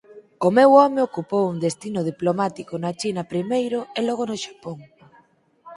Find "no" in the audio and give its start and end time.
4.29-4.37